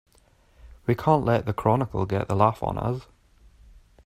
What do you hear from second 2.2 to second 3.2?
the laugh on us!